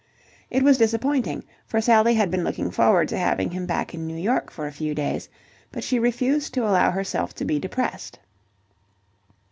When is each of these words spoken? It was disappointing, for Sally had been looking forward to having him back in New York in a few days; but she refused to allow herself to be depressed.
It 0.49 0.63
was 0.63 0.79
disappointing, 0.79 1.43
for 1.67 1.79
Sally 1.79 2.15
had 2.15 2.31
been 2.31 2.43
looking 2.43 2.71
forward 2.71 3.07
to 3.09 3.19
having 3.19 3.51
him 3.51 3.67
back 3.67 3.93
in 3.93 4.07
New 4.07 4.17
York 4.17 4.51
in 4.57 4.63
a 4.65 4.71
few 4.71 4.95
days; 4.95 5.29
but 5.71 5.83
she 5.83 5.99
refused 5.99 6.55
to 6.55 6.65
allow 6.67 6.89
herself 6.89 7.35
to 7.35 7.45
be 7.45 7.59
depressed. 7.59 8.17